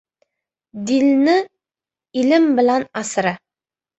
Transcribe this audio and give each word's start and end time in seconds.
—Dinni 0.91 1.35
ilm 2.21 2.49
bilan 2.61 2.89
asra. 3.03 3.35